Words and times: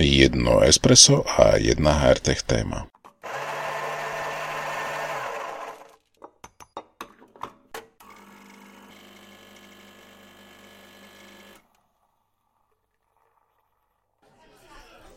jedno 0.00 0.64
espresso 0.64 1.22
a 1.28 1.60
jedna 1.60 1.92
HRTech 2.00 2.42
téma. 2.42 2.88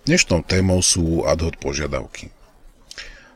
Dnešnou 0.04 0.44
témou 0.44 0.84
sú 0.84 1.24
ad 1.24 1.40
hoc 1.40 1.56
požiadavky. 1.64 2.28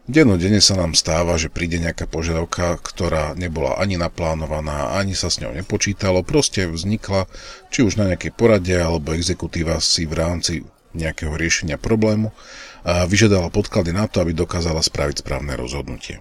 Dennodenne 0.03 0.59
sa 0.59 0.75
nám 0.75 0.99
stáva, 0.99 1.39
že 1.39 1.47
príde 1.47 1.79
nejaká 1.79 2.11
požiadavka, 2.11 2.75
ktorá 2.83 3.35
nebola 3.39 3.79
ani 3.79 3.95
naplánovaná, 3.95 4.95
ani 4.99 5.15
sa 5.15 5.31
s 5.31 5.39
ňou 5.39 5.55
nepočítalo, 5.55 6.27
proste 6.27 6.67
vznikla 6.67 7.27
či 7.71 7.87
už 7.87 7.95
na 7.95 8.11
nejakej 8.11 8.35
porade, 8.35 8.75
alebo 8.75 9.15
exekutíva 9.15 9.79
si 9.79 10.03
v 10.03 10.15
rámci 10.15 10.53
nejakého 10.97 11.33
riešenia 11.37 11.77
problému 11.77 12.33
a 12.81 13.05
vyžiadala 13.05 13.53
podklady 13.53 13.93
na 13.93 14.09
to, 14.09 14.23
aby 14.25 14.33
dokázala 14.33 14.81
spraviť 14.81 15.21
správne 15.21 15.53
rozhodnutie. 15.53 16.17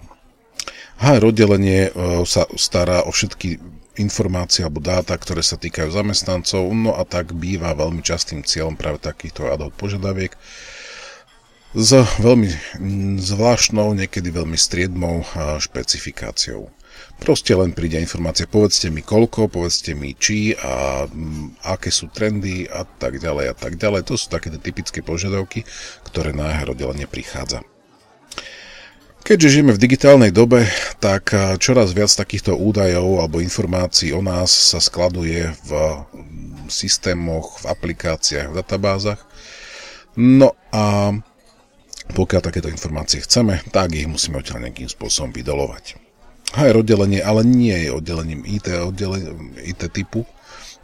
HR 0.97 1.29
oddelenie 1.29 1.89
e, 1.89 1.91
sa 2.25 2.49
stará 2.57 3.05
o 3.05 3.13
všetky 3.13 3.61
informácie 3.97 4.65
alebo 4.65 4.81
dáta, 4.81 5.17
ktoré 5.17 5.41
sa 5.41 5.57
týkajú 5.57 5.89
zamestnancov, 5.89 6.69
no 6.73 6.93
a 6.97 7.05
tak 7.05 7.33
býva 7.33 7.73
veľmi 7.73 8.01
častým 8.05 8.45
cieľom 8.45 8.77
práve 8.77 9.01
takýchto 9.01 9.49
ad 9.49 9.61
hoc 9.61 9.73
požiadaviek 9.77 10.37
s 11.77 11.91
veľmi 12.17 12.49
zvláštnou, 13.21 13.93
niekedy 13.93 14.33
veľmi 14.33 14.57
striedmou 14.57 15.21
špecifikáciou. 15.61 16.71
Proste 17.17 17.57
len 17.57 17.73
príde 17.73 17.97
informácia, 17.97 18.45
povedzte 18.45 18.93
mi 18.93 19.01
koľko, 19.01 19.49
povedzte 19.49 19.97
mi 19.97 20.13
či 20.13 20.53
a 20.53 21.09
m, 21.09 21.49
aké 21.65 21.89
sú 21.89 22.13
trendy 22.13 22.69
a 22.69 22.85
tak 22.85 23.17
ďalej 23.17 23.45
a 23.51 23.55
tak 23.57 23.81
ďalej. 23.81 24.05
To 24.05 24.13
sú 24.13 24.29
také 24.29 24.53
typické 24.53 25.01
požiadavky, 25.01 25.65
ktoré 26.05 26.31
na 26.31 26.53
HR 26.53 26.77
oddelenie 26.77 27.09
prichádza. 27.09 27.65
Keďže 29.27 29.59
žijeme 29.59 29.75
v 29.75 29.83
digitálnej 29.83 30.31
dobe, 30.31 30.71
tak 31.03 31.35
čoraz 31.59 31.91
viac 31.91 32.07
takýchto 32.07 32.55
údajov 32.55 33.19
alebo 33.19 33.43
informácií 33.43 34.15
o 34.15 34.23
nás 34.23 34.47
sa 34.47 34.79
skladuje 34.79 35.51
v 35.67 35.71
mm, 35.75 36.71
systémoch, 36.71 37.59
v 37.59 37.65
aplikáciách, 37.67 38.55
v 38.55 38.55
databázach. 38.55 39.19
No 40.15 40.55
a 40.71 41.11
pokiaľ 42.07 42.39
takéto 42.39 42.71
informácie 42.71 43.19
chceme, 43.19 43.59
tak 43.75 43.99
ich 43.99 44.07
musíme 44.07 44.39
odtiaľ 44.39 44.63
nejakým 44.63 44.87
spôsobom 44.87 45.35
vydolovať. 45.35 46.06
HR 46.55 46.85
oddelenie 46.85 47.19
ale 47.19 47.43
nie 47.43 47.75
je 47.87 47.89
oddelením 47.91 48.45
IT, 48.47 48.71
oddelenie, 48.71 49.33
IT 49.67 49.83
typu, 49.91 50.23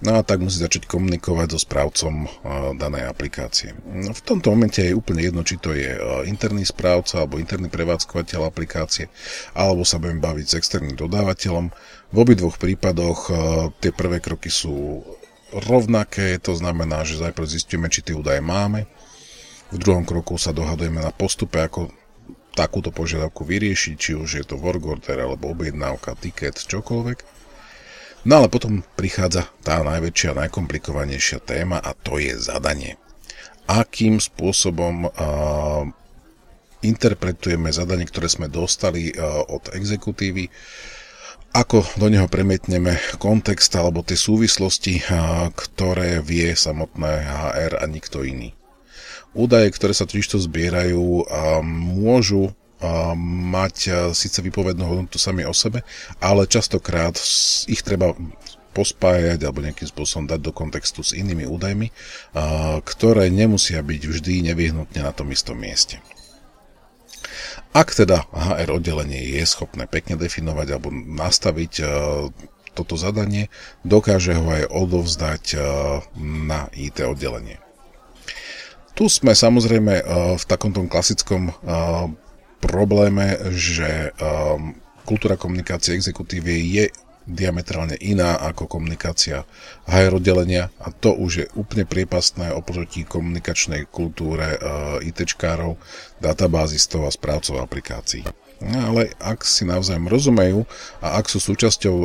No 0.03 0.19
a 0.19 0.21
tak 0.25 0.43
musí 0.43 0.59
začať 0.59 0.83
komunikovať 0.83 1.55
so 1.55 1.59
správcom 1.63 2.27
danej 2.75 3.07
aplikácie. 3.07 3.71
No, 3.87 4.11
v 4.11 4.19
tomto 4.19 4.51
momente 4.51 4.83
je 4.83 4.91
úplne 4.91 5.23
jedno, 5.23 5.47
či 5.47 5.55
to 5.55 5.71
je 5.71 5.95
interný 6.27 6.67
správca 6.67 7.23
alebo 7.23 7.39
interný 7.39 7.71
prevádzkovateľ 7.71 8.43
aplikácie, 8.43 9.07
alebo 9.55 9.87
sa 9.87 10.03
budem 10.03 10.19
baviť 10.19 10.45
s 10.51 10.57
externým 10.59 10.99
dodávateľom. 10.99 11.71
V 12.11 12.17
obidvoch 12.19 12.59
prípadoch 12.59 13.31
tie 13.79 13.95
prvé 13.95 14.19
kroky 14.19 14.51
sú 14.51 15.07
rovnaké, 15.55 16.35
to 16.35 16.51
znamená, 16.51 17.07
že 17.07 17.23
najprv 17.23 17.47
zistíme, 17.47 17.87
či 17.87 18.03
tie 18.03 18.11
údaje 18.11 18.43
máme. 18.43 18.83
V 19.71 19.79
druhom 19.79 20.03
kroku 20.03 20.35
sa 20.35 20.51
dohadujeme 20.51 20.99
na 20.99 21.15
postupe, 21.15 21.63
ako 21.63 21.95
takúto 22.53 22.93
požiadavku 22.93 23.41
vyriešiť, 23.41 23.95
či 23.97 24.11
už 24.13 24.29
je 24.39 24.45
to 24.45 24.55
work 24.61 24.85
order 24.85 25.17
alebo 25.17 25.49
objednávka, 25.51 26.13
ticket, 26.17 26.61
čokoľvek. 26.61 27.33
No 28.23 28.39
ale 28.39 28.47
potom 28.47 28.85
prichádza 28.95 29.51
tá 29.67 29.83
najväčšia, 29.83 30.37
najkomplikovanejšia 30.47 31.43
téma 31.43 31.81
a 31.81 31.91
to 31.91 32.21
je 32.21 32.39
zadanie. 32.39 32.95
Akým 33.67 34.23
spôsobom 34.23 35.11
uh, 35.11 35.83
interpretujeme 36.79 37.67
zadanie, 37.75 38.07
ktoré 38.07 38.31
sme 38.31 38.47
dostali 38.47 39.11
uh, 39.11 39.43
od 39.51 39.75
exekutívy, 39.75 40.47
ako 41.51 41.83
do 41.99 42.07
neho 42.09 42.31
premietneme 42.31 42.95
kontext 43.19 43.75
alebo 43.75 44.07
tie 44.07 44.15
súvislosti, 44.15 45.03
uh, 45.03 45.51
ktoré 45.51 46.23
vie 46.23 46.55
samotné 46.55 47.27
HR 47.27 47.83
a 47.83 47.85
nikto 47.91 48.23
iný. 48.23 48.55
Údaje, 49.33 49.73
ktoré 49.73 49.97
sa 49.97 50.05
totižto 50.05 50.37
zbierajú, 50.37 51.25
môžu 51.97 52.53
mať 53.49 53.75
síce 54.13 54.43
vypovednú 54.45 54.85
hodnotu 54.85 55.17
sami 55.17 55.41
o 55.47 55.55
sebe, 55.57 55.81
ale 56.21 56.45
častokrát 56.45 57.17
ich 57.65 57.81
treba 57.81 58.13
pospájať 58.73 59.41
alebo 59.45 59.61
nejakým 59.61 59.85
spôsobom 59.89 60.25
dať 60.25 60.41
do 60.41 60.49
kontextu 60.53 61.05
s 61.05 61.13
inými 61.13 61.45
údajmi, 61.45 61.93
ktoré 62.85 63.29
nemusia 63.29 63.81
byť 63.81 64.01
vždy 64.05 64.53
nevyhnutne 64.53 65.01
na 65.05 65.13
tom 65.13 65.29
istom 65.33 65.57
mieste. 65.57 66.01
Ak 67.73 67.93
teda 67.93 68.29
HR 68.33 68.77
oddelenie 68.81 69.33
je 69.33 69.45
schopné 69.49 69.89
pekne 69.89 70.13
definovať 70.13 70.67
alebo 70.77 70.93
nastaviť 70.93 71.73
toto 72.73 72.97
zadanie, 72.97 73.49
dokáže 73.81 74.33
ho 74.37 74.45
aj 74.49 74.69
odovzdať 74.69 75.43
na 76.21 76.69
IT 76.73 77.01
oddelenie. 77.05 77.61
Tu 78.93 79.09
sme 79.09 79.33
samozrejme 79.33 80.05
v 80.37 80.43
takomto 80.45 80.85
klasickom 80.85 81.49
probléme, 82.61 83.41
že 83.51 84.13
um, 84.21 84.77
kultúra 85.03 85.35
komunikácie 85.35 85.97
exekutívy 85.97 86.53
je 86.63 86.85
diametrálne 87.23 87.95
iná 88.03 88.35
ako 88.35 88.67
komunikácia 88.67 89.47
HR 89.87 90.19
oddelenia 90.19 90.71
a 90.83 90.91
to 90.91 91.15
už 91.15 91.31
je 91.39 91.45
úplne 91.55 91.87
priepastné 91.87 92.51
oproti 92.51 93.07
komunikačnej 93.07 93.87
kultúre 93.87 94.59
ITčkárov, 94.99 95.79
databázistov 96.19 97.07
a 97.07 97.15
správcov 97.15 97.63
aplikácií. 97.63 98.27
Ale 98.63 99.11
ak 99.19 99.43
si 99.43 99.63
navzájom 99.63 100.07
rozumejú 100.07 100.67
a 100.99 101.19
ak 101.19 101.31
sú 101.31 101.39
súčasťou 101.39 101.97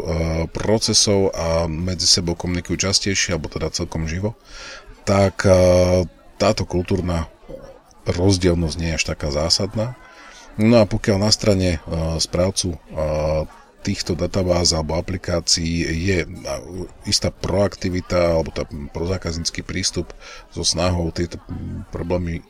procesov 0.55 1.35
a 1.35 1.67
medzi 1.67 2.07
sebou 2.07 2.39
komunikujú 2.39 2.79
častejšie, 2.91 3.35
alebo 3.35 3.51
teda 3.51 3.75
celkom 3.75 4.07
živo, 4.07 4.39
tak 5.03 5.47
táto 6.39 6.63
kultúrna 6.65 7.27
rozdielnosť 8.09 8.77
nie 8.79 8.95
je 8.95 8.99
až 8.99 9.05
taká 9.11 9.29
zásadná. 9.29 9.99
No 10.59 10.83
a 10.83 10.89
pokiaľ 10.89 11.19
na 11.23 11.31
strane 11.31 11.79
uh, 11.85 12.17
správcu 12.19 12.75
uh, 12.75 13.47
týchto 13.87 14.19
databáz 14.19 14.75
alebo 14.75 14.99
aplikácií 14.99 15.87
je 15.87 16.19
istá 17.07 17.31
proaktivita 17.31 18.35
alebo 18.35 18.51
tá 18.51 18.67
prozákaznícky 18.91 19.63
prístup 19.63 20.11
so 20.51 20.67
snahou 20.67 21.15
tieto 21.15 21.39
problémy 21.95 22.43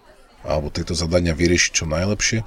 alebo 0.47 0.73
tieto 0.73 0.97
zadania 0.97 1.37
vyriešiť 1.37 1.71
čo 1.75 1.85
najlepšie, 1.85 2.47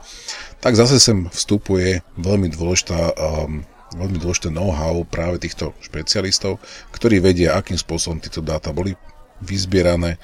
tak 0.63 0.73
zase 0.73 0.97
sem 0.97 1.29
vstupuje 1.29 2.01
veľmi 2.17 2.49
dôležitá 2.49 3.13
um, 3.13 3.61
veľmi 3.91 4.17
dôležité 4.17 4.47
know-how 4.49 5.03
práve 5.03 5.43
týchto 5.43 5.75
špecialistov, 5.83 6.63
ktorí 6.95 7.19
vedia, 7.19 7.59
akým 7.59 7.75
spôsobom 7.75 8.23
tieto 8.23 8.39
dáta 8.39 8.71
boli 8.71 8.95
vyzbierané, 9.43 10.15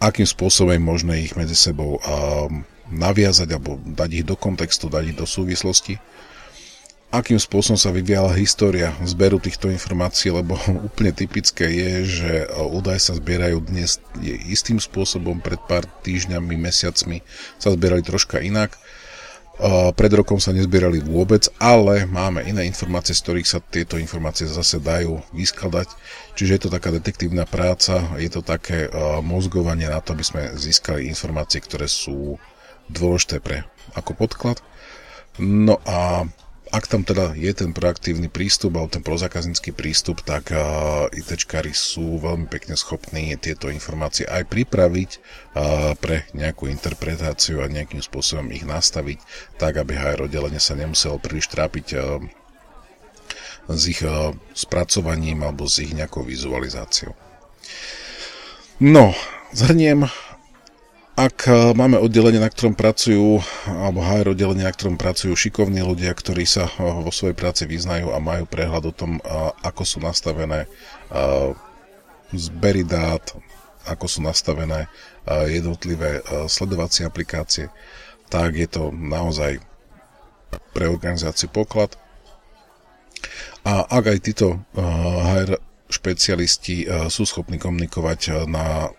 akým 0.00 0.24
spôsobom 0.24 0.72
je 0.72 0.80
možné 0.80 1.14
ich 1.28 1.36
medzi 1.36 1.54
sebou 1.54 2.00
naviazať 2.90 3.48
alebo 3.54 3.78
dať 3.78 4.10
ich 4.10 4.24
do 4.26 4.34
kontextu, 4.34 4.90
dať 4.90 5.14
ich 5.14 5.18
do 5.20 5.28
súvislosti. 5.28 6.00
Akým 7.10 7.42
spôsobom 7.42 7.74
sa 7.74 7.90
vyvíjala 7.90 8.38
história 8.38 8.94
zberu 9.02 9.42
týchto 9.42 9.66
informácií, 9.66 10.30
lebo 10.30 10.54
úplne 10.88 11.10
typické 11.10 11.66
je, 11.66 11.92
že 12.06 12.32
údaje 12.70 13.02
sa 13.02 13.18
zbierajú 13.18 13.66
dnes 13.66 13.98
istým 14.46 14.78
spôsobom, 14.78 15.42
pred 15.42 15.58
pár 15.66 15.90
týždňami, 16.06 16.54
mesiacmi 16.54 17.22
sa 17.58 17.74
zbierali 17.74 18.06
troška 18.06 18.38
inak. 18.38 18.78
Pred 19.92 20.12
rokom 20.16 20.40
sa 20.40 20.56
nezbierali 20.56 21.04
vôbec, 21.04 21.44
ale 21.60 22.08
máme 22.08 22.40
iné 22.48 22.64
informácie, 22.64 23.12
z 23.12 23.20
ktorých 23.20 23.48
sa 23.48 23.60
tieto 23.60 24.00
informácie 24.00 24.48
zase 24.48 24.80
dajú 24.80 25.20
vyskladať. 25.36 25.92
Čiže 26.32 26.52
je 26.56 26.62
to 26.64 26.70
taká 26.72 26.88
detektívna 26.88 27.44
práca, 27.44 28.16
je 28.16 28.32
to 28.32 28.40
také 28.40 28.88
mozgovanie 29.20 29.84
na 29.84 30.00
to, 30.00 30.16
aby 30.16 30.24
sme 30.24 30.42
získali 30.56 31.04
informácie, 31.12 31.60
ktoré 31.60 31.84
sú 31.92 32.40
dôležité 32.88 33.44
pre 33.44 33.68
ako 33.92 34.16
podklad. 34.16 34.64
No 35.36 35.76
a 35.84 36.24
ak 36.70 36.86
tam 36.86 37.02
teda 37.02 37.34
je 37.34 37.50
ten 37.50 37.74
proaktívny 37.74 38.30
prístup 38.30 38.78
alebo 38.78 38.94
ten 38.94 39.02
prozákaznícky 39.02 39.74
prístup, 39.74 40.22
tak 40.22 40.54
uh, 40.54 41.10
ITčkári 41.10 41.74
sú 41.74 42.22
veľmi 42.22 42.46
pekne 42.46 42.78
schopní 42.78 43.34
tieto 43.42 43.66
informácie 43.74 44.22
aj 44.22 44.46
pripraviť 44.46 45.10
uh, 45.18 45.98
pre 45.98 46.30
nejakú 46.30 46.70
interpretáciu 46.70 47.66
a 47.66 47.66
nejakým 47.66 47.98
spôsobom 47.98 48.54
ich 48.54 48.62
nastaviť 48.62 49.18
tak, 49.58 49.82
aby 49.82 49.98
HR 49.98 50.30
oddelenie 50.30 50.62
sa 50.62 50.78
nemuselo 50.78 51.18
príliš 51.18 51.50
trápiť 51.50 51.86
uh, 51.98 52.22
s 53.66 53.82
ich 53.90 54.06
uh, 54.06 54.30
spracovaním 54.54 55.42
alebo 55.42 55.66
s 55.66 55.82
ich 55.82 55.90
nejakou 55.90 56.22
vizualizáciou. 56.22 57.18
No, 58.78 59.10
zhrniem, 59.50 60.06
ak 61.20 61.36
e, 61.44 61.76
máme 61.76 62.00
oddelenie, 62.00 62.40
na 62.40 62.48
ktorom 62.48 62.72
pracujú, 62.72 63.44
alebo 63.68 64.00
HR 64.00 64.32
oddelenie, 64.32 64.64
na 64.64 64.72
ktorom 64.72 64.96
pracujú 64.96 65.36
šikovní 65.36 65.84
ľudia, 65.84 66.16
ktorí 66.16 66.48
sa 66.48 66.64
e, 66.64 66.80
vo 66.80 67.12
svojej 67.12 67.36
práci 67.36 67.68
vyznajú 67.68 68.16
a 68.16 68.24
majú 68.24 68.48
prehľad 68.48 68.88
o 68.88 68.96
tom, 68.96 69.20
e, 69.20 69.22
ako 69.60 69.82
sú 69.84 69.98
nastavené 70.00 70.64
zbery 72.30 72.86
dát, 72.86 73.34
ako 73.82 74.06
sú 74.06 74.22
nastavené 74.22 74.86
jednotlivé 75.50 76.22
sledovacie 76.46 77.02
aplikácie, 77.02 77.66
tak 78.30 78.54
je 78.54 78.70
to 78.70 78.94
naozaj 78.94 79.58
pre 80.70 80.86
organizáciu 80.86 81.50
poklad. 81.50 81.98
A 83.66 83.82
ak 83.90 84.14
aj 84.14 84.18
títo 84.22 84.62
HR 84.78 85.58
špecialisti 85.90 86.86
sú 87.10 87.26
schopní 87.26 87.58
komunikovať 87.58 88.46
na 88.46 88.94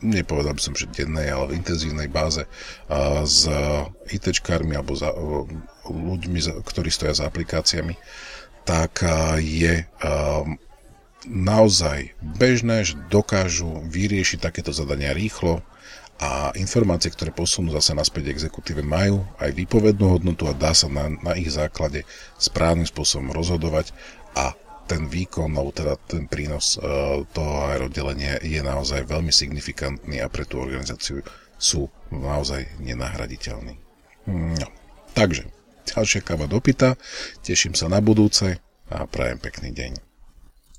nepovedal 0.00 0.54
by 0.54 0.62
som, 0.62 0.74
že 0.78 0.90
dennej, 0.90 1.30
ale 1.30 1.50
v 1.50 1.56
intenzívnej 1.58 2.06
báze 2.06 2.46
s 3.24 3.40
ITčkármi 4.10 4.78
alebo 4.78 4.94
za, 4.94 5.10
ľuďmi, 5.88 6.62
ktorí 6.62 6.88
stoja 6.92 7.14
za 7.18 7.26
aplikáciami, 7.26 7.98
tak 8.62 9.02
je 9.42 9.88
naozaj 11.26 12.14
bežné, 12.22 12.86
že 12.86 13.00
dokážu 13.10 13.82
vyriešiť 13.90 14.38
takéto 14.38 14.70
zadania 14.70 15.10
rýchlo 15.10 15.66
a 16.18 16.50
informácie, 16.58 17.14
ktoré 17.14 17.30
posunú 17.30 17.70
zase 17.70 17.94
naspäť 17.94 18.34
exekutíve, 18.34 18.82
majú 18.82 19.22
aj 19.38 19.54
výpovednú 19.54 20.18
hodnotu 20.18 20.50
a 20.50 20.54
dá 20.54 20.74
sa 20.74 20.90
na, 20.90 21.10
na 21.22 21.38
ich 21.38 21.54
základe 21.54 22.02
správnym 22.42 22.86
spôsobom 22.86 23.30
rozhodovať 23.30 23.94
a 24.34 24.54
ten 24.88 25.04
výkon, 25.04 25.52
alebo 25.52 25.70
teda 25.70 26.00
ten 26.08 26.24
prínos 26.24 26.80
uh, 26.80 27.20
toho 27.36 27.68
aerodelenia 27.68 28.40
je 28.40 28.64
naozaj 28.64 29.04
veľmi 29.04 29.28
signifikantný 29.28 30.24
a 30.24 30.32
pre 30.32 30.48
tú 30.48 30.64
organizáciu 30.64 31.20
sú 31.60 31.92
naozaj 32.08 32.64
nenahraditeľní. 32.80 33.76
No, 34.32 34.68
takže, 35.12 35.52
ďalšia 35.84 36.24
káva 36.24 36.48
dopita, 36.48 36.96
teším 37.44 37.76
sa 37.76 37.92
na 37.92 38.00
budúce 38.00 38.56
a 38.88 39.04
prajem 39.04 39.36
pekný 39.36 39.76
deň. 39.76 40.07